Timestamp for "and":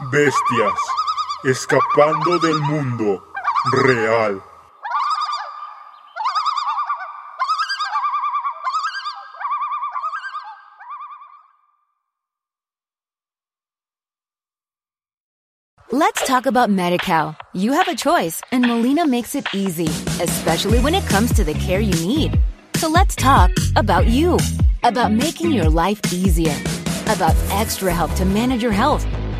18.52-18.64